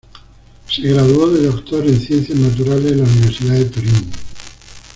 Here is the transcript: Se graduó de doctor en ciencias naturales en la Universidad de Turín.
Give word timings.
Se 0.67 0.81
graduó 0.81 1.29
de 1.29 1.45
doctor 1.45 1.85
en 1.87 1.99
ciencias 1.99 2.35
naturales 2.39 2.91
en 2.93 2.97
la 3.03 3.03
Universidad 3.03 3.53
de 3.53 3.65
Turín. 3.65 4.11